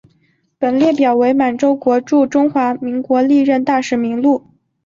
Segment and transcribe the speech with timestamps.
[0.57, 4.43] 本列表为满洲国驻中华民国历任大使名录。